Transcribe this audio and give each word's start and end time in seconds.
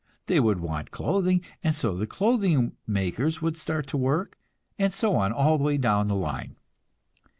They 0.25 0.39
would 0.39 0.59
want 0.59 0.89
clothing, 0.89 1.41
and 1.63 1.75
so 1.75 1.95
the 1.95 2.07
clothing 2.07 2.71
makers 2.87 3.39
would 3.39 3.55
start 3.55 3.85
to 3.89 3.97
work; 3.97 4.35
and 4.79 4.91
so 4.91 5.15
on 5.15 5.31
all 5.31 5.59
the 5.59 5.63
way 5.63 5.77
down 5.77 6.07
the 6.07 6.15
line. 6.15 6.55